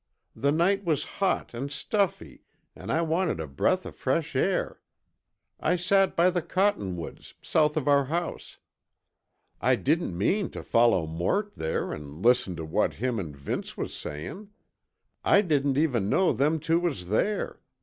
[0.35, 2.41] The night was hot an' stuffy
[2.75, 4.79] an' I wanted a breath o' fresh air.
[5.59, 8.57] I sat by the cottonwoods, south of our house.
[9.61, 13.93] I didn't mean tuh follow Mort there an' listen tuh what him an' Vince was
[13.93, 14.49] sayin'.
[15.23, 17.61] I didn't even know them two was there.